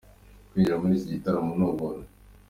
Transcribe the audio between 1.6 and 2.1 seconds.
ubuntu.